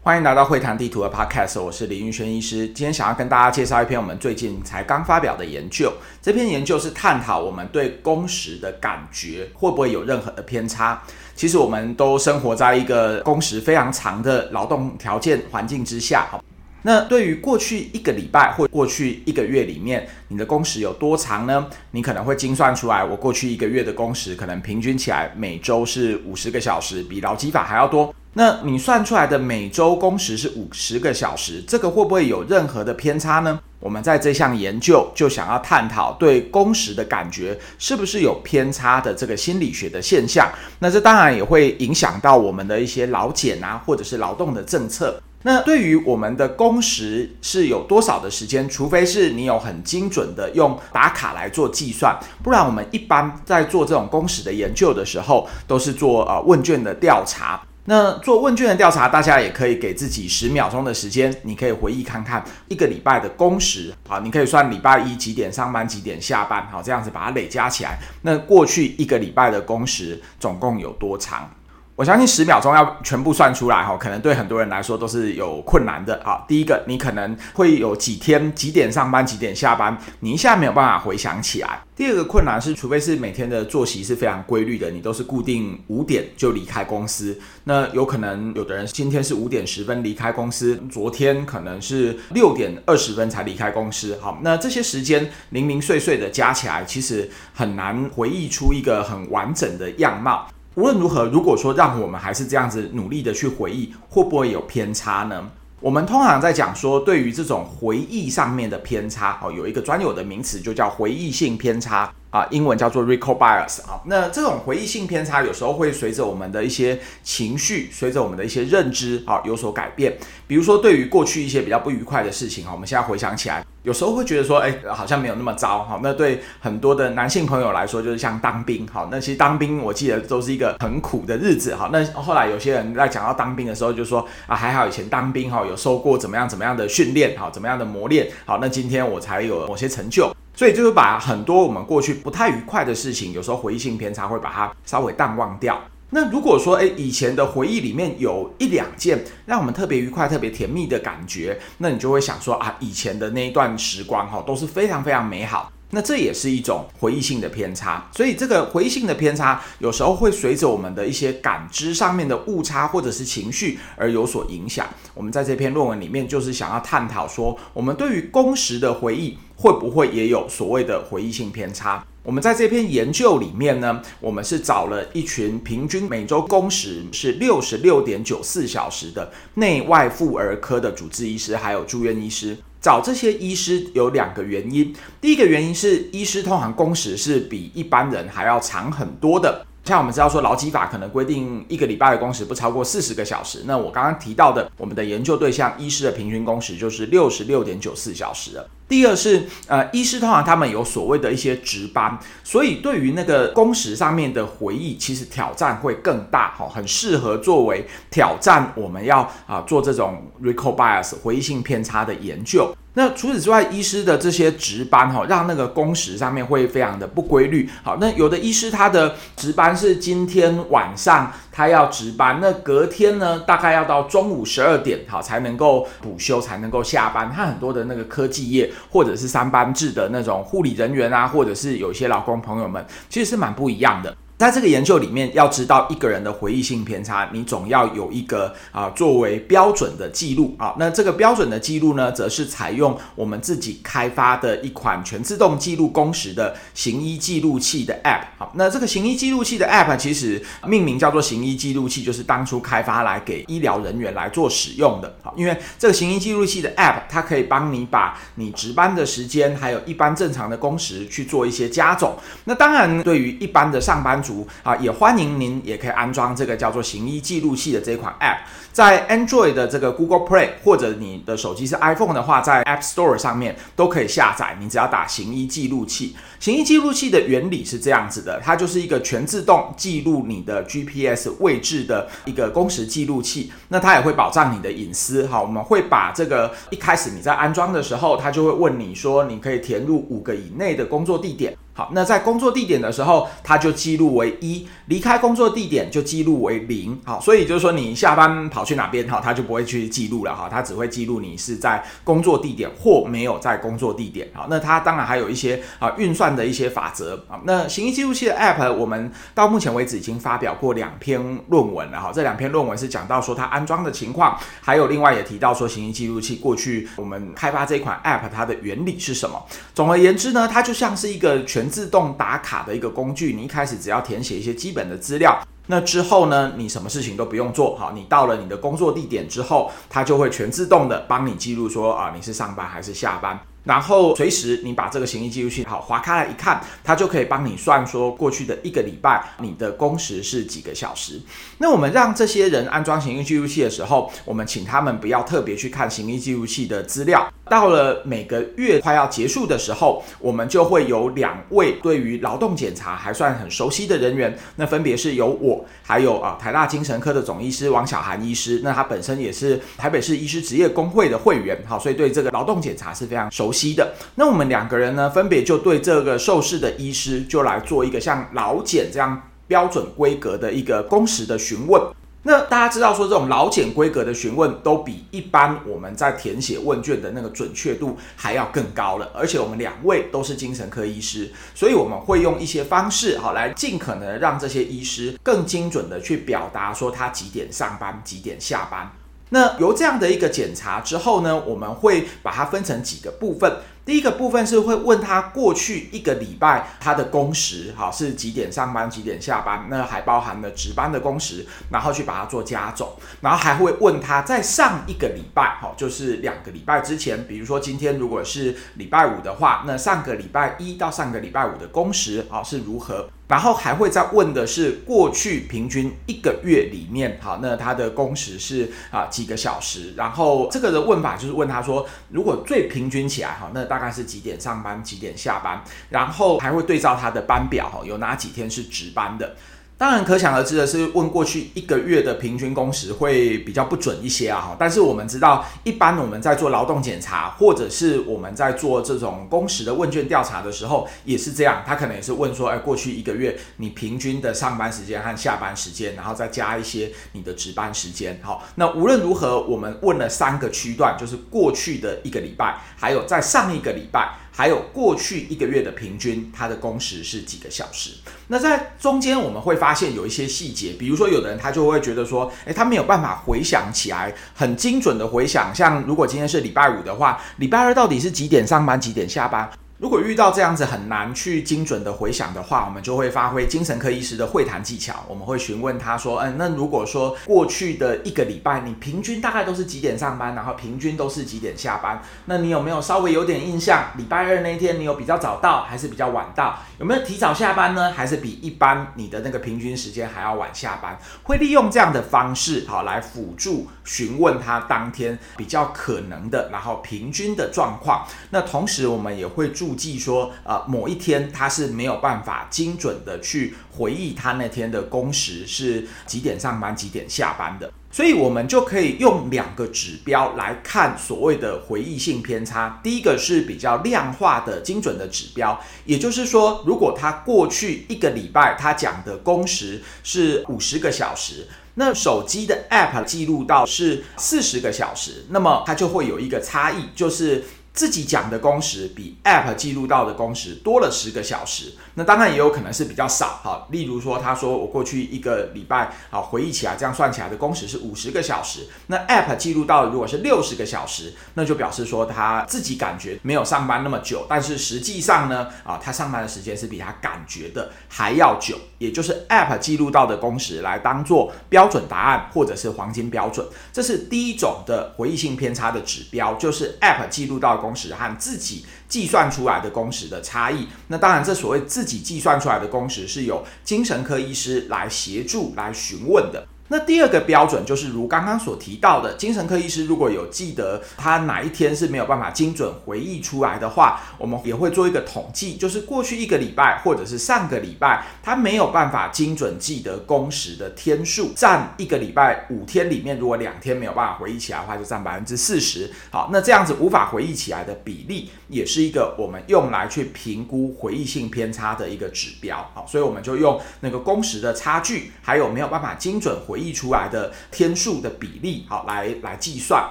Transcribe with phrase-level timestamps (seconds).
[0.00, 2.66] 欢迎来到会谈地图的 Podcast，我是林玉轩医师。
[2.68, 5.92] 今天想要跟大家介绍一篇我们最近才刚发表的研究。
[6.22, 11.02] 这篇研究是探讨我们对工时的感觉会不会有任何的偏差。
[11.34, 16.26] 其实我们都生活在一个工时非常长的劳动条件环境之下。
[16.30, 16.42] 好
[16.82, 21.66] 那对于过去一个礼拜或过去一个月里面，你的工时有多长呢？
[21.90, 28.14] 你可能会精算出来，我过去一个月的工时可能平均起来每周是五十个小时，比劳基法还要多。
[28.38, 33.58] 那你算出来的每周工时是五十个小时，这个会不会有任何的偏差呢？
[33.80, 40.48] 我们在这项研究就想要探讨对工时的感觉是不是有偏差的这个心理学的现象。
[40.78, 45.20] 那这当然也会影响到我们的一些劳检啊，或者是劳动的政策。
[45.42, 57.60] 那对于我们的工时是有多少的时间，除非是你有很精准的用打卡来做计算，不然我们一般在做这种工时的研究的时候，都是做呃问卷的调查。
[57.90, 71.50] 那做问卷的调查，大家也可以给自己十秒钟的时间，你可以回忆看看一个礼拜的工时，好，你可以算礼拜一几点上班，几点下班，好，这样子把它累加起来，那过去一个礼拜的工时总共有多长？
[71.98, 76.44] 我相信十秒钟要全部算出来哈，可能对很多人来说都是有困难的啊。
[76.46, 81.80] 第一个，你可能会有几天几点上班，几点下班，你一下没有办法回想起来。
[81.96, 94.16] 第二个困难是，除非是每天的作息是非常规律的，你都是固定五点就离开公司，那有可能有的人今天是五点十分离开公司，昨天可能是六点二十分才离开公司。
[94.20, 100.46] 好，那这些时间零零碎碎的加起来，其实很难回忆出一个很完整的样貌。
[100.78, 105.50] 无论如何，如果说让我们还是这样子努力的去回忆，会不会有偏差呢？
[105.80, 112.08] 我们通常在讲说，对于这种回忆上面的偏差，哦，有一个专有的名词，就叫回忆性偏差。
[112.30, 113.98] 啊，英文叫做 recall bias 啊。
[114.04, 120.16] 那这种回忆性偏差有时候会随着我们的一些情绪，随着我们的一些认知啊有所改变。
[120.46, 125.98] 比如说，对于过去一些比较不愉快的事情啊，我们现在回想起来，有时候会觉得说，哎，好像没有那么糟哈。
[126.02, 129.08] 那对很多的男性朋友来说，就是像当兵哈。
[129.10, 131.88] 那其实当兵，我记得都是一个很苦的日子哈。
[131.90, 140.30] 那后来有些人在讲到当兵的时候，就说啊，还好以前当兵哈有受过怎么样怎么样的训练哈，怎么样的磨练好，那今天我才有某些成就。
[140.54, 145.80] 所以就是把很多我们过去不太愉快的事情，有时候回忆性偏差会把它稍微淡忘掉。
[146.10, 155.70] 那如果说诶，以前的回忆里面有一两件让我们特别愉快、特别甜蜜的感觉，那你就会想说啊，以前的那一段时光哈都是非常非常美好。
[155.90, 158.10] 那这也是一种回忆性的偏差。
[158.14, 164.86] 所以这个回忆性的偏差有时候会随着我们的一些感知上面的误差或者是情绪而有所影响。
[165.14, 169.36] 我们在这篇论文里面就是想要探讨说，我们对于工时的回忆。
[169.60, 172.06] 会不会也有所谓的回忆性偏差？
[172.28, 182.54] 我们在这篇研究里面呢，我们是找了一群平均每周工时是六十六点九四小时的内外妇儿科的主治医师，还有住院医师。
[182.82, 189.64] 找这些医师有两个原因，第一个原因是医师通常工时是比一般人还要长很多的。
[189.88, 193.62] 像我们知道说，劳基法可能规定一个礼拜的工时不超过四十个小时。
[193.66, 198.68] 那我刚刚提到的，我们的研究对象医师的平均工时就是六十六点九四小时了。
[198.86, 212.74] 第二是，呃，医师通常他们有所谓的一些值班，所以对于那个工时上面的回忆，其实挑战会更大，哈，很适合作为挑战我们要啊做这种 recall bias 回忆性偏差的研究。
[212.98, 217.70] 那除此之外，医师的这些值班哈，让那个工时上面会非常的不规律。
[217.84, 227.30] 好，那有的医师他的值班是今天晚上他要值班，那隔天呢，大概要到中午十二点好才能够补休，才能够下班。
[227.32, 234.12] 他很多的那个科技业或者是三班制的那种护理人员啊，或者是有些劳工朋友们，其实是蛮不一样的。
[234.38, 240.72] 在这个研究里面，要知道一个人的回忆性偏差，你总要有一个啊作为标准的记录啊。
[240.78, 248.26] 那这个标准的记录呢，则是采用我们自己开发的一款全自动记录工时的行医记录器的 App。
[248.38, 255.12] 好，那这个行医记录器的 App 其实命名叫做行医记录器，就是当初开发来给医疗人员来做使用的。
[255.20, 262.16] 好，因为这个行医记录器的 App，它可以帮你把你值班的时间，还有一般正常的工时去做一些加总。
[262.44, 264.27] 那当然，对于一般的上班族，
[264.62, 268.38] 啊，也欢迎您也可以安装这个叫做行医记录器的这一款 App，
[268.72, 274.56] 在 Android 的这个 Google Play 或者你的手机是 iPhone 的话，在 App Store 上面都可以下载。
[274.60, 283.52] 你只要打行医记录器，行医记录器的原理是这样子的，它就是一个全自动记录你的 GPS 位置的一个工时记录器。
[283.68, 285.26] 那它也会保障你的隐私。
[285.26, 291.56] 好，我们会把这个一开始你在安装的时候，它就会问你说，你可以填入五个以内的工作地点。
[291.78, 297.00] 好，那在工作地点的时候，它就记录为一；离开工作地点就记录为零。
[297.04, 304.28] 好，所以就是说你下班跑去哪边，哈，它就不会去记录了，哈，它只会记录你是在工作地点或没有在工作地点。
[304.34, 307.24] 好，那它当然还有一些啊运算的一些法则。
[307.28, 319.40] 好，那行医记录器的 App，我们到目前为止已经发表过两篇论文了，哈，这两篇论文是讲到说它安装的情况，还有另外也提到说行医记录器过去我们开发这款 App 它的原理是什么。
[319.72, 333.38] 总而言之呢，它就像是一个全自动打卡的一个工具，你一开始只要填写一些基本的资料，那之后呢，你什么事情都不用做，好，你到了你的工作地点之后，它就会全自动的帮你记录说啊，你是上班还是下班。
[333.64, 341.20] 然后随时你把这个行医记录器好划开来一看，它就可以帮你算说过去的一个礼拜你的工时是几个小时。
[341.58, 347.30] 那我们让这些人安装行医记录器的时候，我们请他们不要特别去看行医记录器的资料。
[347.50, 363.94] 到了每个月快要结束的时候，我们就会有两位对于劳动检查还算很熟悉的人员，那分别是由我，还有啊台大精神科的总医师王小涵医师，那他本身也是台北市医师职业工会的会员，好，所以对这个劳动检查是非常熟悉的。
[364.14, 371.80] 那我们两个人呢，分别就对这个受试的医师就来做一个像劳检这样标准规格的一个工时的询问。
[372.24, 388.92] 那大家知道说，这种老检规格的询问都比一般我们在填写问卷的那个准确度还要更高了，而且我们两位都是精神科医师，所以我们会用一些方式，好来尽可能让这些医师更精准的去表达说他几点上班，几点下班。
[389.30, 393.58] 那由这样的一个检查之后呢，我们会把它分成几个部分。
[393.88, 413.08] 第一个部分是会问他过去一个礼拜他的工时，好，是几点上班，几点下班，那还包含了值班的工时，然后去把它做加总，然后还会问他在上一个礼拜，好，就是两个礼拜之前，比如说今天如果是礼拜五的话，那上个礼拜一到上个礼拜五的工时，好，是如何？
[413.28, 419.94] 然后还会再问的是过去平均一个月里面，好，那他的工时是啊几个小时？
[419.96, 423.78] 然后这个的问法就是问他说，如果最平均起来，哈，那大。
[423.78, 429.36] 概是几点上班，几点下班，然后还会对照他的班表，哈，有哪几天是值班的。
[429.78, 434.40] 当然，可想而知的是，问过去一个月的平均工时会比较不准一些啊。
[434.40, 441.62] 哈，但是我们知道，一般我们在做劳动检查，或者是我们在做这种工时的问卷调查的时候，也是这样。
[441.64, 448.18] 他可能也是问说，哎，过去一个月你平均的上班时间和下班时间，然后再加一些你的值班时间。
[448.20, 454.18] 好，那无论如何，我们问了三个区段，就是过去的一个礼拜，还有在上一个礼拜。
[454.38, 457.90] 还有过去一个月的平均，它的工时是几个小时？
[458.28, 469.50] 那在中间我们会发现有一些细节，比如说有的人他就会觉得说，诶，他没有办法回想起来，很精准的回想，像如果今天是礼拜五的话，礼拜二到底是几点上班，几点下班？
[469.78, 475.04] 如果遇到这样子很难去精准的回想的话，我们就会发挥精神科医师的会谈技巧。
[475.06, 482.02] 我们会询问他说：“嗯，那如果说过去的一个礼拜，你平均大概都是几点上班，然后平均都是几点下班？
[482.24, 483.92] 那你有没有稍微有点印象？
[483.96, 486.58] 礼拜二那天你有比较早到，还是比较晚到？
[486.80, 487.92] 有没有提早下班呢？
[487.92, 490.98] 还是比一般你的那个平均时间还要晚下班？
[491.22, 498.04] 会利用这样的方式，好来辅助询问他当天比较可能的，然后平均的状况。
[498.30, 499.67] 那同时我们也会注。
[499.68, 512.80] 估计说，呃，某一天他是没有办法精准的去回忆他那天的工时是几点上班，几点下班的，所以我们就可以用两个指标来看所谓的回忆性偏差。
[512.82, 527.44] 第一个是比较量化的精准的指标，也就是说，如果他过去一个礼拜他讲的工时是五十个小时，那手机的 App 记录到是四十个小时，那么它就会有一个差异，就是。
[527.78, 533.66] 自己讲的工时比 App 记录到的工时多了十个小时，那当然也有可能是比较少哈。
[533.70, 566.46] 例如说，他说我过去一个礼拜啊，回忆起来这样算起来的工时是五十个小时，那 App 记录到如果是六十个小时，那就表示说他自己感觉没有上班那么久，但是实际上呢啊，他上班的时间是比他感觉的还要久，也就是 App 记录到的工时来当做标准答案或者是黄金标准，这是第一种的回忆性偏差的指标，就是 App 记录到的工时和自己计算出来的工时的差异，那当然，这所谓自己计算出来的工时是由精神科医师来协助来询问的。
[566.68, 585.90] 那第二个标准就是如刚刚所提到的，精神科医师如果有记得他哪一天是没有办法精准回忆出来的话，我们也会做一个统计，就是过去一个礼拜或者是上个礼拜他没有办法精准记得工时的天数，占一个礼拜五天里面，如果两天没有办法回忆起来的话，就占百分之四十。
[586.10, 592.70] 好，那这样子无法回忆起来的比例，也是一个我们用来去评估回忆性偏差的一个指标。
[592.74, 599.90] 好，所以我们就用那个工时的差距，还有没有办法精准回忆出来的天数的比例，好，来来计算。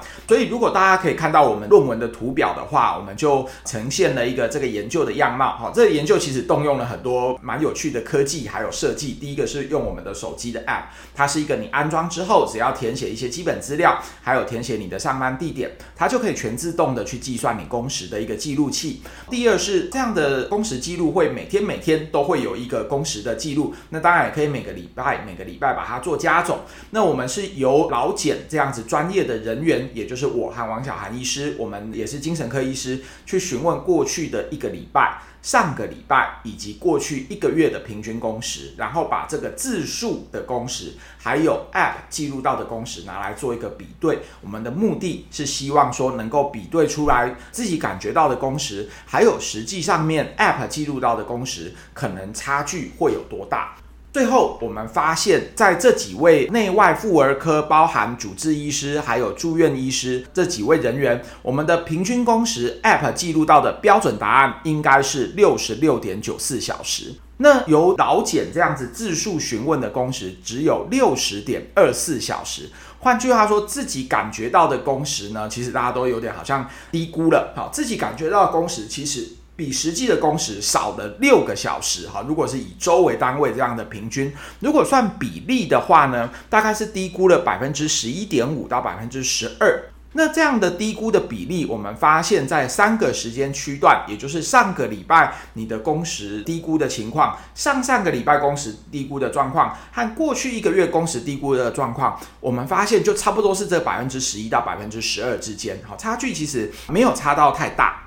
[0.27, 5.55] 所以如果大家可以看到我们论文的图表的话，我们就呈现了一个这个研究的样貌。
[5.57, 9.13] 好，这个研究其实动用了很多蛮有趣的科技还有设计。
[9.13, 10.83] 第一个是用我们的手机的 App，
[11.15, 19.01] 它是一个你安装之后，只要填写一些基本资料，还有填写你的上班地点，它就可以全自动的去计算你工时的一个记录器。
[19.29, 26.56] 第二是这样的工时记录会每天每天都会有一个工时的记录，那当然也可以每个礼拜每个礼拜把它做加总。
[26.91, 44.19] 那我们是由老检这样子专业的人员，也就是我和王小涵医师，我们也是精神科医师，去询问过去的一个礼拜、上个礼拜以及过去一个月的平均工时，然后把这个字数的工时，还有 App 记录到的工时拿来做一个比对。
[44.41, 53.75] 我们的目的是希望说能够比对出来自己感觉到的工时，还有实际上面 App 记录到的工时，可能差距会有多大。
[54.17, 67.13] 最后，我们发现，在这几位内外妇儿科，包含主治医师还有住院医师这几位人员，我们的平均工时 App 记录到的标准答案应该是六十六点九四小时。
[67.37, 72.71] 那由劳检这样子自述询问的工时只有六十点二四小时。
[73.01, 77.53] 换句话说，自己感觉到的工时呢，其实大家都有点好像低估了。
[77.55, 79.36] 好，自己感觉到的工时其实。
[79.57, 89.89] 比实际的工时少了六个小时哈，如果是以周为单位这样的平均，如果算比例的话呢，大概是低估了百分之十一点五到百分之十二。
[90.13, 108.06] 那这样的低估的比例，我们发现，在三个时间区段，也就是上个礼拜你的工时低估的情况，上上个礼拜工时低估的状况，和过去一个月工时低估的状况，我们发现就差不多是这百分之十一到百分之十二之间，好，差距其实没有差到太大。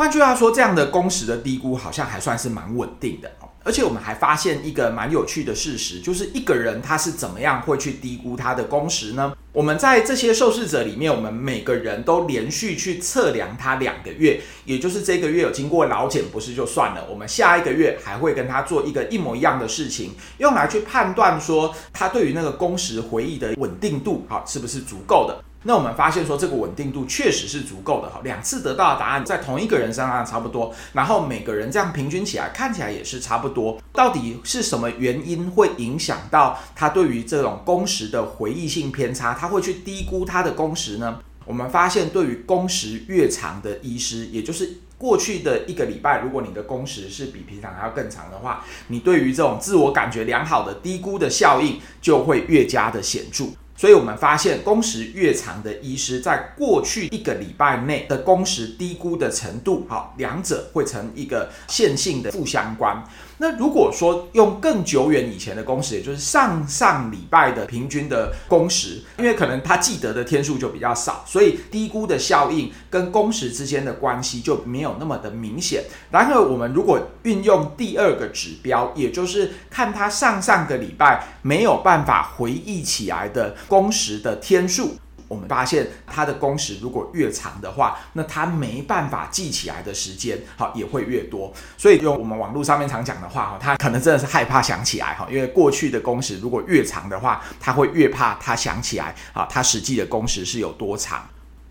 [0.00, 3.30] 换句话说，这样的工时的低估好像还算是蛮稳定的，
[3.62, 9.34] 而且我们还发现一个蛮有趣的事实，就是一个人他是怎么样会去低估他的工时呢？
[9.52, 25.44] 我们在这些受试者里面，我们每个人都连续去测量他两个月，也就是这个月有经过劳检，不是就算了，我们下一个月还会跟他做一个一模一样的事情，用来去判断说他对于那个工时回忆的稳定度，好，是不是足够的。
[25.64, 33.78] 那我们发现说，这个稳定度确实是足够的哈，两次得到的答案在同一个人身上差不多，然后每个人这样平均起来看起来也是差不多。
[33.92, 39.34] 到底是什么原因会影响到他对于这种工时的回忆性偏差？
[39.34, 41.18] 他会去低估他的工时呢？
[41.44, 53.46] 我们发现，对于工时越长的医师，也就是过去的一个礼拜，如果你的工时是比平常还要更长的话，你对于这种自我感觉良好的低估的效应就会越加的显著。
[53.80, 63.02] 所以我们发现，工时越长的医师，在过去一个礼拜内的工时低估的程度，好，两者会成一个线性的负相关。
[63.42, 75.84] 那如果说用更久远以前的工时，也就是上上礼拜的平均的工时，因为可能他记得的天数就比较少，所以低估的效应跟工时之间的关系就没有那么的明显。
[76.10, 84.96] 然而，我们如果运用第二个指标，也就是看他上上个礼拜没有办法回忆起来的工时的天数。
[85.30, 91.52] 我们发现他的工时如果越长的话，那他没办法记起来的时间，好，也会越多。
[91.78, 101.24] 所以用我们网络上面常讲的话，哈，他可能真的是害怕想起来，哈，因为过去的工时如果越长的话，他会越怕他想起来，啊，他实际的工时是有多长。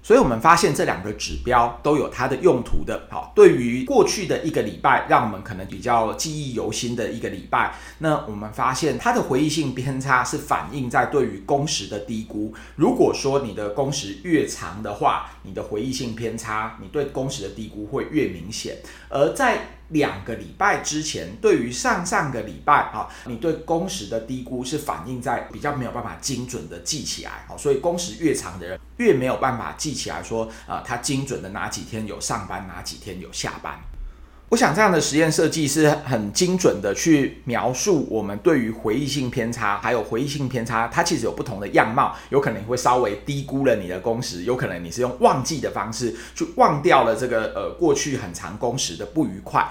[0.10, 3.00] 所以我们发现这两个指标都有它的用途的。
[3.12, 12.52] 好，对于过去的一个礼拜，让我们可能比较记忆犹新的一个礼拜，那我们发现它的回忆性偏差是反映在对于工时的低估。
[12.76, 18.78] 如果说你的工时越长的话，你的回忆性偏差，你对工时的低估会越明显。
[19.10, 19.60] 而在
[19.90, 33.80] 两个礼拜之前，对于上上个礼拜啊，你对工时的低估是反映在比较没有办法精准的记起来，好，所以工时越长的人越没有办法记起来说啊，他精准的哪几天有上班，哪几天有下班。
[34.50, 49.64] 我想这样的实验设计是很精准的去描述我们对于回忆性偏差，还有回忆性偏差，它其实有不同的样貌，有可能会稍微低估了你的工时，有可能你是用忘记的方式去忘掉了这个呃过去很长工时的不愉快。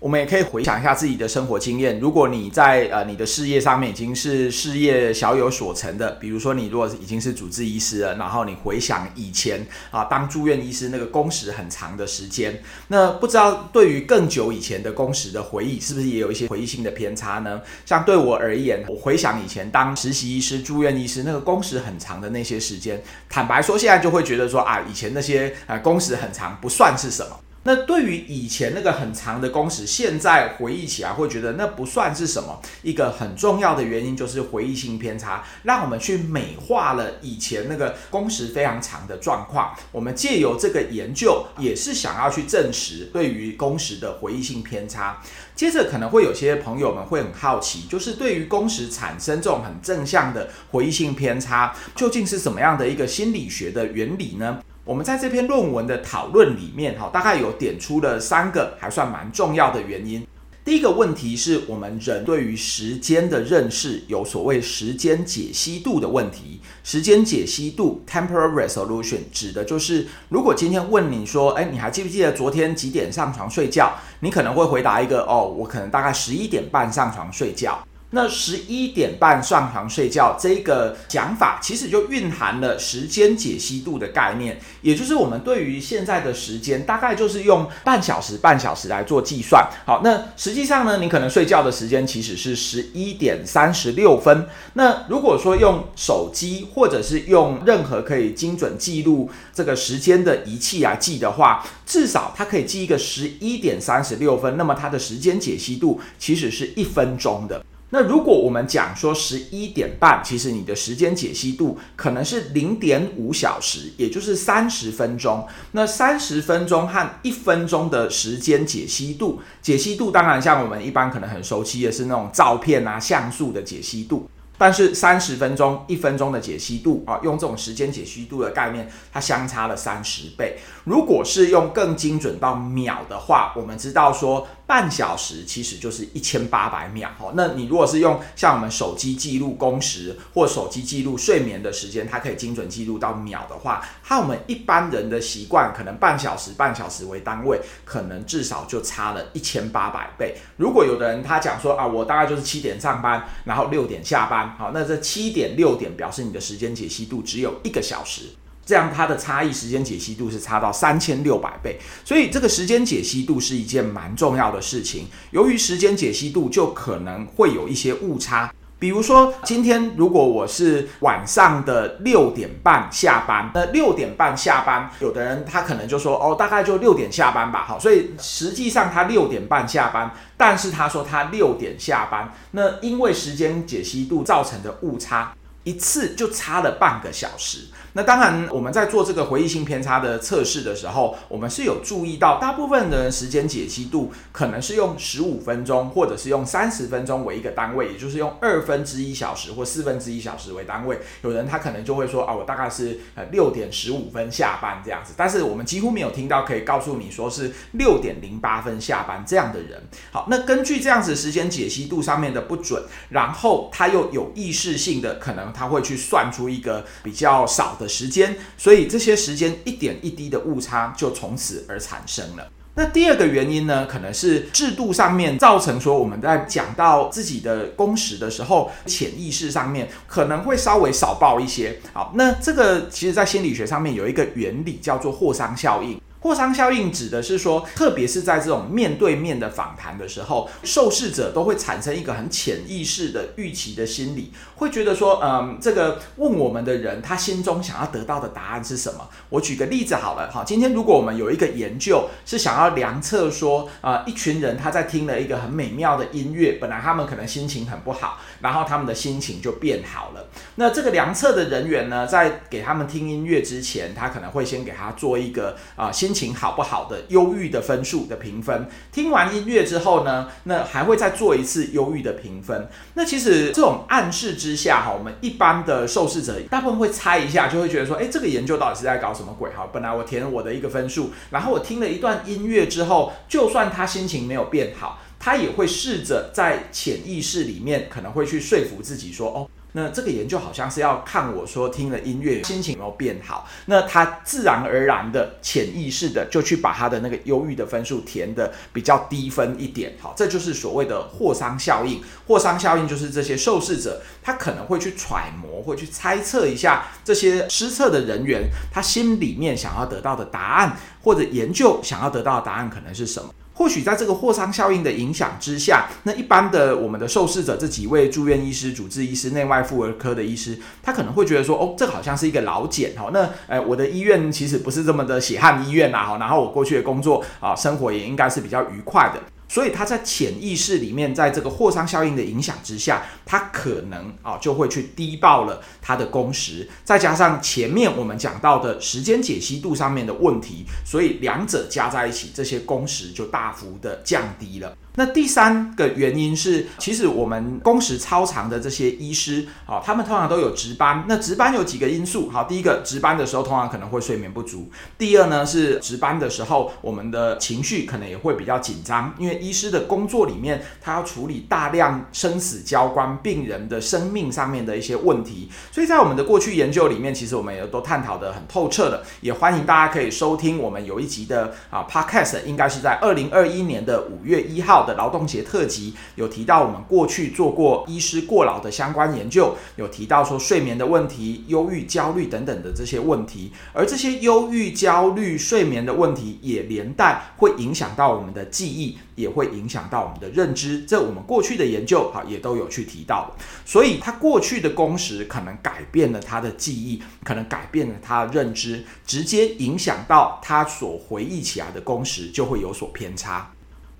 [0.00, 2.00] 我们也可以回想一下自己的生活经验。
[2.00, 17.60] 如果你在呃你的事业上面已经是事业小有所成的，比如说你如果已经是主治医师了，然后你回想以前啊当住院医师那个工时很长的时间，那不知道对于更久以前的工时的回忆，是不是也有一些回忆性的偏差呢？
[17.84, 27.38] 像对我而言，我回想以前当实习医师、住院医师那个工时很长的那些时间，坦白说，现在就会觉得说啊，以前那些啊工时很长不算是什么。
[27.62, 32.58] 那对于以前那个很长的工时，现在回忆起来会觉得那不算是什么。
[32.82, 39.74] 一个很重要的原因就是回忆性偏差，让我们去美化了以前那个工时非常长的状况。
[39.92, 45.20] 我们借由这个研究，也是想要去证实对于工时的回忆性偏差。
[45.54, 54.60] 接着可能会有些朋友们会很好奇，就是对于工时产生这种很正向的回忆性偏差，究竟是什么样的一个心理学的原理呢？
[54.90, 60.26] 我们在这篇论文的讨论里面，哈，大概有点出了三个还算蛮重要的原因。
[60.64, 66.60] 第一个问题是我们人对于时间的认识有所谓时间解析度的问题。
[66.82, 73.92] 时间解析度 （temporal resolution） 指的就是，如果今天问你说，哎，你还记不记得昨天几点上床睡觉？
[74.18, 77.80] 你可能会回答一个，哦，我可能大概十一点半上床睡觉。
[78.12, 89.68] 那十一点半上床睡觉这个讲法，其实就蕴含了时间解析度的概念，也就是我们对于现在的时间，大概就是用半小时、半小时来做计算。
[89.86, 94.48] 好，那实际上呢，你可能睡觉的时间其实是十一点三十六分。
[94.74, 107.64] 那如果说用手机或者是用任何可以精准记录这个时间的仪器来记的话，至少它可以记一个十一点三十六分，那么它的时间解析度其实是一分钟的。
[107.92, 115.46] 那如果我们讲说十一点半，其实你的时间解析度可能是零点五小时，也就是三十分钟。
[115.72, 124.30] 那三十分钟和一分钟的时间解析度，解析度当然像我们一般可能很熟悉的是那种照片啊像素的解析度。
[124.56, 130.58] 但是三十分钟、一分钟的解析度啊，用这种时间解析度的概念，它相差了三十倍。
[130.84, 137.10] 如果是用更精准到秒的话，我们知道说半小时其实就是一千八百秒。
[137.18, 150.36] 好，那你如果是用像我们手机记录工时或手机记录睡眠的时间，它可以精准记录到秒的话，和我们一般人的习惯，可能半小时、半小时为单位，可能至少就差了一千八百倍。
[150.56, 154.54] 如果有的人他讲说啊，我大概就是七点上班，然后六点下班。
[154.56, 158.26] 好，那这七点六点表示你的时间解析度只有一个小时，
[158.70, 165.08] 这样它的差异时间解析度是差到三千六百倍，所以这个时间解析度是一件蛮重要的事情。
[165.32, 177.64] 由于时间解析度就可能会有一些误差，比如说今天如果我是晚上的六点半下班，那六点半下班，有的人他可能就说哦，大概就六点下班吧。
[177.66, 180.14] 好，所以实际上他六点半下班。
[180.36, 187.66] 但是他说他六点下班，那因为时间解析度造成的误差，一次就差了半个小时。
[187.92, 201.00] 那当然，我们在做这个回忆性偏差的测试的时候，我们是有注意到，大部分的时间解析度可能是用十五分钟，或者是用三十分钟为一个单位，也就是用二分之一小时或四分之一小时为单位。
[201.22, 209.82] 有人他可能就会说啊，我大概是呃六点十五分下班这样子，但是我们几乎没有听到可以告诉你说是六点零八分下班这样的人。
[210.12, 222.48] 好，那根据这样子时间解析度上面的不准，然后他又有意识性的可能他会去算出一个比较少的时间，所以这些时间一点一滴的误差就从此而产生了。
[222.74, 231.80] 那第二个原因呢，可能是制度上面造成说我们在讲到自己的工时的时候，潜意识上面可能会稍微少报一些。
[231.92, 236.00] 好，那这个其实在心理学上面有一个原理叫做霍桑效应。
[236.20, 249.08] 霍桑效应指的是说，特别是在这种面对面的访谈的时候，受试者都会产生一个很潜意识的预期的心理，会觉得说，嗯，这个问我们的人，他心中想要得到的答案是什么？
[249.30, 260.28] 我举个例子好了，哈，今天如果我们有一个研究是想要量测说，啊，一群人他在听了一个很美妙的音乐，本来他们可能心情很不好，然后他们的心情就变好了。
[260.56, 266.09] 那这个量测的人员呢，在给他们听音乐之前，他可能会先给他做一个啊心。
[266.10, 272.68] 心情好不好的忧郁的分数的评分，听完音乐之后呢，那还会再做一次忧郁的评分。
[272.94, 279.50] 那其实这种暗示之下哈，我们一般的受试者大部分会猜一下，就会觉得说，诶，这个研究到底是在搞什么鬼？
[279.50, 289.46] 哈，本来我填了我的一个分数，然后我听了一段音乐之后，就算他心情没有变好，他也会试着在潜意识里面可能会去说服自己说，哦。
[289.72, 302.02] 那这个研究好像是要看我说听了音乐心情有没有变好，那他自然而然的潜意识的就去把他的那个忧郁的分数填的比较低分一点，好，这就是所谓的霍桑效应。
[302.26, 313.32] 霍桑效应就是这些受试者他可能会去揣摩，会去猜测一下这些施测的人员他心里面想要得到的答案，或者研究想要得到的答案可能是什么。
[313.60, 323.10] 或许在这个霍桑效应的影响之下，那一般的我们的受试者这几位住院医师、主治医师、内外妇儿科的医师，他可能会觉得说，哦，这好像是一个老茧哦。
[323.12, 329.20] 那呃，我的医院其实不是这么的血汗医院呐，然后我过去的工作啊，生活也应该是比较愉快的。
[329.50, 344.76] 所以他在潜意识里面，在这个霍桑效应的影响之下，他可能啊就会去低报了他的工时，再加上前面我们讲到的时间解析度上面的问题，所以两者加在一起，这些工时就大幅的降低了。
[344.96, 351.04] 那第三个原因是，其实我们工时超长的这些医师，啊，他们通常都有值班。
[351.08, 354.68] 那值班有几个因素，好，第一个值班的时候通常可能会睡眠不足。
[354.98, 365.48] 第二呢是值班的时候，我们的情绪可能也会比较紧张，因为医师的工作里面，他要处理大量生死交关病人的生命上面的一些问题。
[365.70, 390.84] 所以在我们的过去研究里面，其实我们也都探讨得很透彻的，也欢迎大家可以收听我们有一集的啊 Podcast，应该是在二零二一年的五月一号的劳动节特辑有提到，我们过去做过医师过劳的相关研究，有提到说睡眠的问题、忧郁、焦虑等等的这些问题，而这些忧郁、焦虑、睡眠的问题也连带会影响到我们的记忆，也会影响到我们的认知。
[390.86, 403.50] 这我们过去的研究哈也都有去提到，所以他过去的工时可能改变了他的记忆，可能改变了他的认知，直接影响到他所回忆起来的工时就会有所偏差。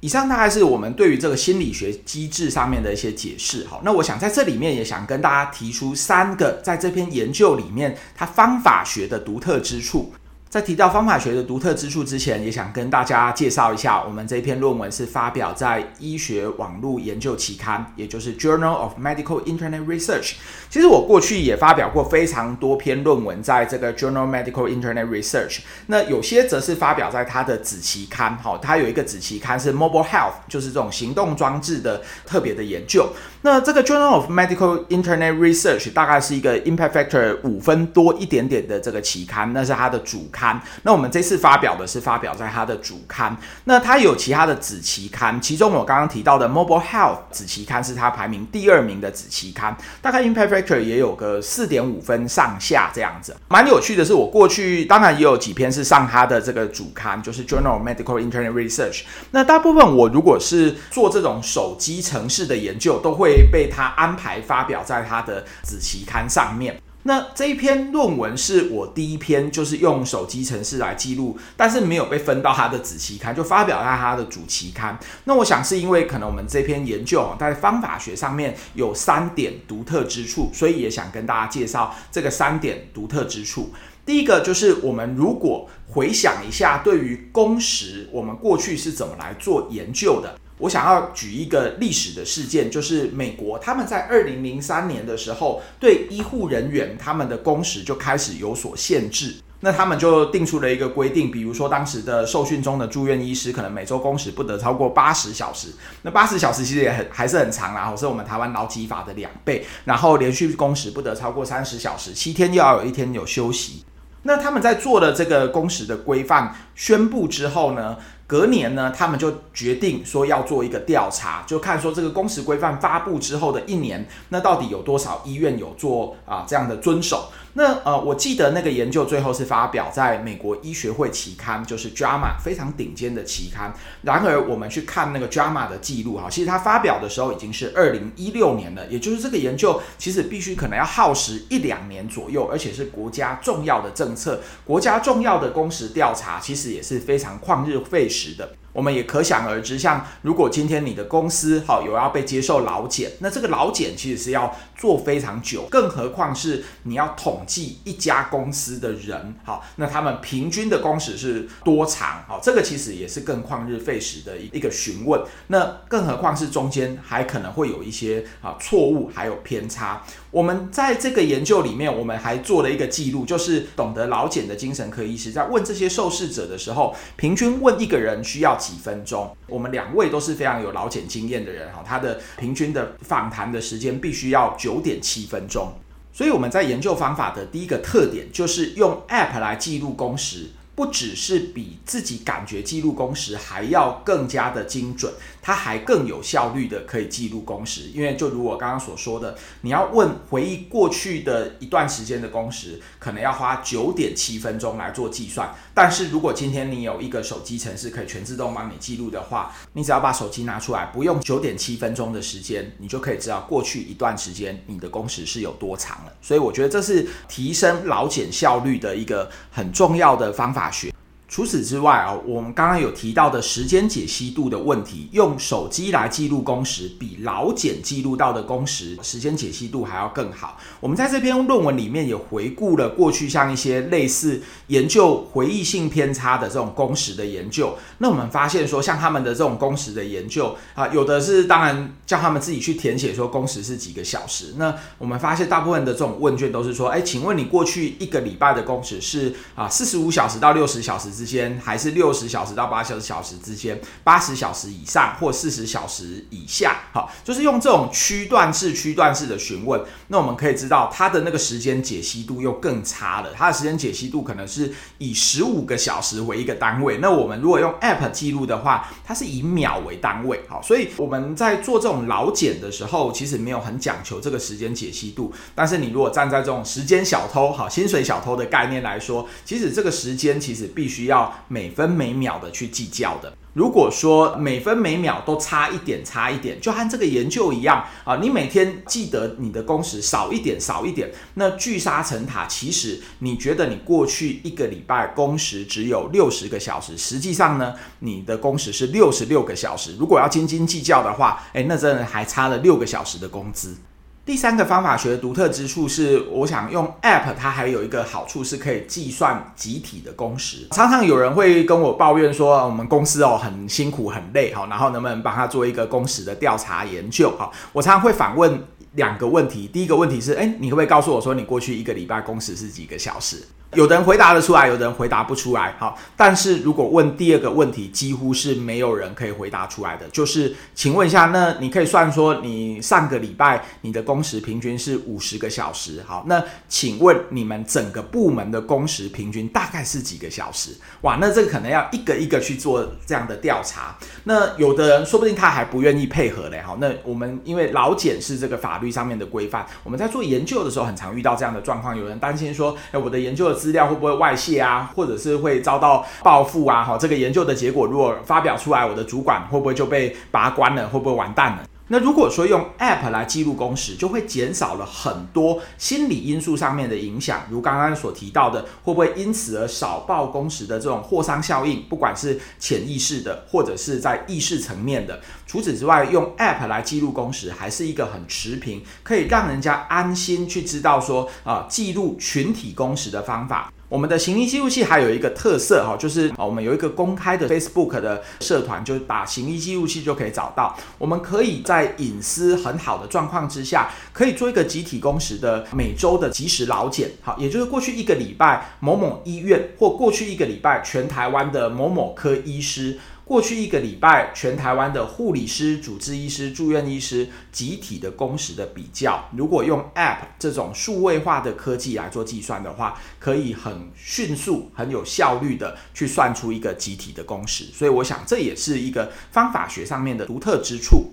[0.00, 3.66] 以上大概是我们对于这个心理学机制上面的一些解释。
[3.66, 10.12] 好，那我想在这里面也想跟大家提出三个在这篇研究里面它方法学的独特之处。
[10.50, 20.32] 在提到方法学的独特之处之前，也想跟大家介绍一下，我们这篇论文是发表在医学网络研究期刊，也就是 Journal of Medical Internet Research。
[20.68, 25.60] 其实我过去也发表过非常多篇论文在这个 Journal Medical Internet Research。
[25.86, 33.08] 那有些则是发表在它的子期刊，好，它有一个子期刊是 Mobile Health，就是这种行动装置的特别的研究。
[33.42, 40.60] 那这个 Journal of Medical Internet Research 大概是一个 Impact Factor 五分多一点点的这个期刊，那是它的主刊。
[40.82, 53.34] 那我们这次发表的是发表在它的主刊，那它有其他的子期刊，其中我刚刚提到的 Mobile Health 子期刊是它排名第二名的子期刊，大概 Impact Factor 也有个四点五分上下这样子。
[53.48, 59.04] 蛮有趣的是，我过去当然也有几篇是上它的这个主刊，就是 Journal of Medical Internet Research。
[59.30, 66.80] 那大部分我如果是做这种手机城市的研究，都会会被他安排发表在他的子期刊上面。
[67.04, 74.98] 那这一篇论文是我第一篇，就是用手机程式来记录，但是没有被分到他的子期刊，就发表在他的主期刊。
[75.24, 83.72] 那我想是因为可能我们这篇研究在方法学上面有三点独特之处，所以也想跟大家介绍这个三点独特之处。
[84.04, 90.38] 第一个就是我们如果回想一下，对于工时，我们过去是怎么来做研究的。
[90.60, 99.36] 我想要举一个历史的事件，就是美国他们在二零零三年的时候，对医护人员他们的工时就开始有所限制。
[99.62, 105.68] 那他们就定出了一个规定，比如说当时的受训中的住院医师，可能每周工时不得超过八十小时。
[106.00, 109.66] 那八十小时其实也很还是很长啦，是我们台湾劳基法的两倍。
[109.84, 113.84] 然后连续工时不得超过三十小时，七天又要有一天有休息。
[114.22, 117.98] 那他们在做了这个工时的规范宣布之后呢，
[118.30, 127.28] 隔年呢，他们就决定说要做一个调查，就看说这个工时规范发布之后的一年，那到底有多少医院有做啊这样的遵守？
[127.52, 133.74] 那呃，我记得那个研究最后是发表在美国医学会期刊，就是 JAMA 非常顶尖的期刊。
[134.02, 148.30] 然而我们去看那个 JAMA 的记录哈，其实它发表的时候已经是二零一六年了，也就是这个研究其实必须可能要耗时一两年左右，而且是国家重要的政策，国家重要的工时调查，其实也是非常旷日费时。
[148.38, 162.22] 的，我们也可想而知，像如果今天你的公司好有要被接受劳检，那这个劳检其实是要做非常久，更何况是你要统计一家公司的人，好，那他们平均的工时是多长？
[162.28, 165.20] 好，这个其实也是更旷日费时的一一个询问。
[165.48, 170.02] 那更何况是中间还可能会有一些啊错误，还有偏差。
[170.30, 179.34] 我们在这个研究里面，我们还做了一个记录，就是懂得劳检的精神科医师在问这些受试者的时候，平均问一个人需要几分钟。
[179.48, 185.72] 我们两位都是非常有老茧经验的人哈，他的平均的访谈的时间必须要九点七分钟。
[186.12, 190.50] 所以我们在研究方法的第一个特点，就是用 App 来记录工时。
[190.72, 197.90] 不只是比自己感觉记录工时还要更加的精准，它还更有效率的可以记录工时。
[197.94, 205.54] 因为就如我刚刚所说的，你要问回忆过去的一段时间的工时，可能要花九点七分钟来做计算。
[205.74, 216.12] 但是如果今天你有一个手机程式可以全自动帮你记录的话，你只要把手机拿出来，不用九点七分钟的时间，你就可以知道过去一段时间你的工时是有多长了。
[216.22, 220.70] 所以我觉得这是提升劳检效率的一个很重要的方法。
[220.70, 220.92] 学。
[221.30, 230.58] 除此之外啊，我们刚刚有提到的时间解析度的问题，用手机来记录工时，比老检记录到的工时时间解析度还要更好。
[230.80, 237.78] 我们在这篇论文里面也回顾了过去像一些类似研究回忆性偏差的这种工时的研究。
[237.98, 244.54] 那我们发现说，像他们的这种工时的研究啊，有的是当然叫他们自己去填写说工时是几个小时。
[244.56, 263.34] 那我们发现大部分的这种问卷都是说，哎，请问你过去一个礼拜的工时是啊四十五小时到六十小时之间，还是六十小时到八十小时之间，八十小时以上或四十小时以下，好，就是用这种区段式、区段式的询问，那我们可以知道它的那个时间解析度又更差了。
[263.36, 281.32] 它的时间解析度可能是以十五个小时为一个单位，那我们如果用 App 记录的话，它是以秒为单位，好，所以我们在做这种劳检的时候，其实没有很讲求这个时间解析度，但是你如果站在这种时间小偷、好薪水小偷的概念来说，其实这个时间其实必须要。
[281.48, 283.36] 每分每秒的去计较的。
[283.52, 292.46] 如果说每分每秒都差一点，差一点，就和这个研究一样啊，你每天记得你的工时少一点，少一点，那聚沙成塔。
[292.46, 299.96] 其实你觉得你过去一个礼拜工时只有六十个小时，实际上呢，你的工时是六十六个小时。
[299.98, 303.76] 如果要斤斤计较的话，诶，那真的还差了六个小时的工资。
[304.24, 310.68] 第三个方法学的独特之处是，我想用 App，它还有一个好处是可以计算集体的工时。
[310.70, 317.34] 常常有人会跟我抱怨说，我们公司哦很辛苦很累，好，然后能不能帮他做一个工时的调查研究？
[317.36, 319.68] 好，我常常会反问两个问题。
[319.72, 323.42] 第一个问题是，哎，你可不可以告诉我说，你过去一个礼拜工时是几个小时？
[323.74, 325.76] 有的人回答得出来，有的人回答不出来。
[325.78, 330.08] 好，但是如果问第二个问题，几乎是没有人可以回答出来的。
[330.08, 336.02] 就是，请问一下，那你可以算说，你上个礼拜你的工时平均是五十个小时。
[336.04, 340.72] 好，那请问你们整个部门的工时平均大概是几个小时？
[341.02, 343.96] 哇，那这个可能要一个一个去做这样的调查。
[344.24, 346.60] 那有的人说不定他还不愿意配合嘞。
[346.60, 351.96] 好，那我们因为老检是这个法律上面的规范，我们在做研究的时候很常遇到这样的状况。
[351.96, 353.59] 有人担心说，哎，我的研究的。
[353.60, 356.82] 资料会不会外泄啊，或者是会遭到报复啊？
[356.82, 360.88] 好，这个研究的结果如果发表出来，我的主管会不会就被拔关了？
[360.88, 361.58] 会不会完蛋了？
[361.92, 371.82] 那如果说用 App 来记录工时，就会减少了很多心理因素上面的影响，如刚刚所提到的，会不会因此而少报工时的这种祸伤效应？
[371.88, 375.20] 不管是潜意识的，或者是在意识层面的。
[375.48, 383.72] 除此之外，用 App 来记录工时，还是一个很持平，可以让人家安心去知道说啊，记录群体工时的方法。
[383.90, 390.76] 我们的行医记录器还有一个特色哈，就是啊，我们有一个公开的 Facebook 的社团，就是打行医记录器就可以找到。
[390.96, 397.10] 我们可以在隐私很好的状况之下，可以做一个集体工时的每周的即时劳检。
[397.20, 402.96] 好，也就是过去一个礼拜某某医院，或过去一个礼拜全台湾的某某科医师。
[403.30, 417.66] 过去一个礼拜，全台湾的护理师、主治医师、住院医师集体的工时的比较，如果用 App 这种数位化的科技来做计算的话，可以很迅速、很有效率的去算出一个集体的工时。
[417.72, 421.12] 所以，我想这也是一个方法学上面的独特之处。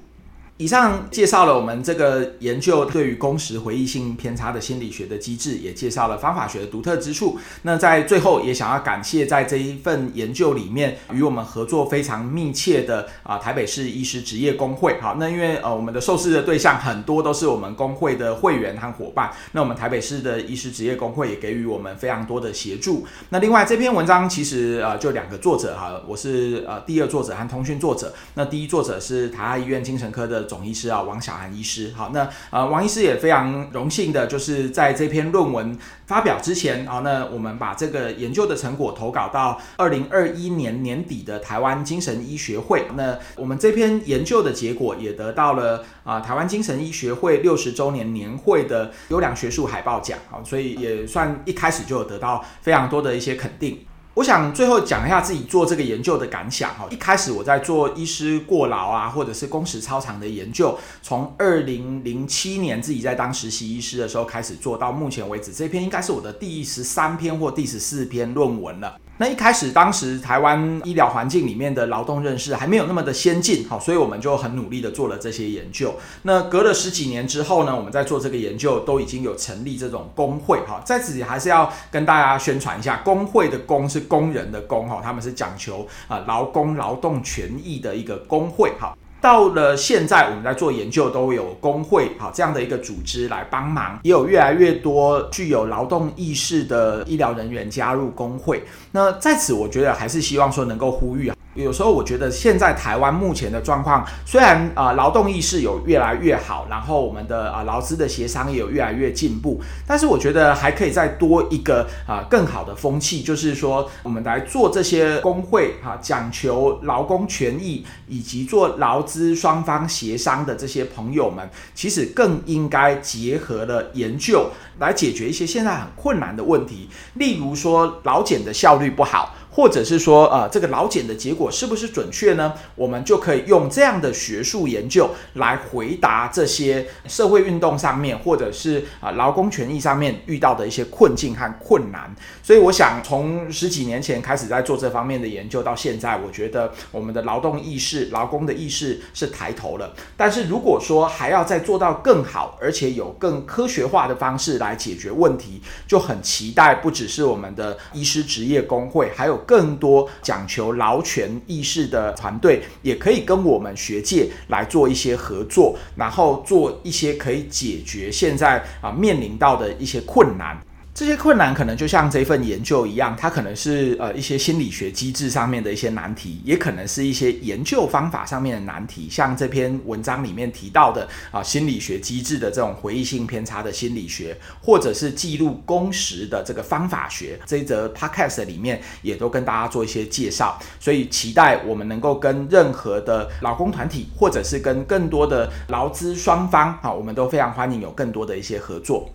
[0.58, 7.38] 以上介绍了我们这个研究对于工时回忆性偏差的心理学的机制，也介绍了方法学的独特之处。
[7.62, 15.00] 那在最后也想要感谢在这一份研究里面与我们合作非常密切的啊台北市医师职业工会。
[15.00, 23.06] 好，那因为呃我们的受试的对象很多都是我们工会的会员和伙伴，那我们台北市的医师职业工会也给予我们非常多的协助。
[23.30, 28.12] 那另外这篇文章其实呃就两个作者哈，我是呃第二作者和通讯作者。
[28.34, 30.47] 那第一作者是台大医院精神科的。
[30.48, 31.94] 总医师啊王小涵医师。
[31.96, 42.88] 好，那呃王医师也非常荣幸的，就是在这篇论文发表之前啊，那我们把这个研究的成果投稿到二零二一年年底的台湾精神医学会。
[42.96, 50.18] 那我们这篇研究的结果也得到了啊台湾精神医学会六十周年年会的优良学术海报奖。
[50.32, 53.86] 好，所以也算一开始就有得到非常多的一些肯定。
[54.18, 56.88] 我想最后讲一下自己做这个研究的感想哈。
[56.90, 68.98] 一开始我在做医师过劳啊，或者是工时超长的研究，从二零零七年自己在当实习医师的时候开始做到目前为止，这篇应该是我的第十三篇或第十四篇论文了。
[69.20, 75.96] 那一开始，当时台湾医疗环境里面的劳动认识还没有那么的先进，好，所以我们就很努力的做了这些研究。
[76.22, 88.96] 那隔了十几年之后呢，我们在做这个研究都已经有成立这种工会，哈，在此还是要跟大家宣传一下，工会的工是工人的工，哈，他们是讲求啊劳工劳动权益的一个工会，哈。
[89.28, 98.64] 到了现在，我们在做研究都有工会，好，这样的一个组织来帮忙，也有越来越多具有劳动意识的医疗人员加入工会。
[98.94, 101.30] 那在此，我觉得还是希望说能够呼吁。
[101.64, 129.34] 有时候我觉得现在台湾目前的状况，虽然啊劳动意识有越来越好，然后我们的啊劳资的协商也有越来越进步，但是我觉得还可以再多一个啊更好的风气，就是说我们来做这些工会哈，讲求劳工权益以及做劳资双方协商的这些朋友们，其实更应该结合了研究来解决一些现在很困难的问题，例如说劳检的效率不好。
[129.58, 132.54] 或者是说，呃，这个老检的结果是不是准确呢？
[132.76, 142.16] 我们就可以用这样的学术研究来回答这些社会运动上面，或者是啊劳工权益上面遇到的一些困境和困难。
[142.48, 149.94] 所以，我想从十几年前开始在做这方面的研究到现在，我觉得我们的劳动意识、劳工的意识是抬头了。
[150.16, 159.38] 但是，如果说还要再做到更好，而且有更科学化的方式来解决问题，就很期待不只是我们的医师职业工会，还有。
[159.46, 170.58] 更多讲求劳权意识的团队，也可以跟我们学界来做一些合作，然后做一些可以解决现在啊面临到的一些困难。
[170.98, 179.08] 这些困难可能就像这份研究一样，它可能是呃一些心理学机制上面的一些难题，也可能是一些研究方法上面的难题。
[179.08, 190.60] 像这篇文章里面提到的啊、心理学机制的这种回忆性偏差的心理学，或者是记录工时的这个方法学，这一则 podcast 里面也都跟大家做一些介绍。
[190.80, 199.08] 所以期待我们能够跟任何的劳工团体，或者是跟更多的劳资双方啊，我们都非常欢迎有更多的一些合作。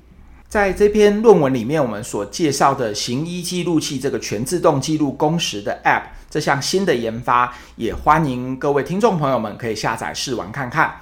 [0.53, 10.95] 在这篇论文里面，我们所介绍的行医记录器这个全自动记录工时的 App，这项新的研发，也欢迎各位听众朋友们可以下载试玩看看。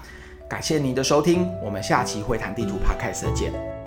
[0.48, 3.79] 感谢您的收听，我们下期会谈地图 Podcast 见。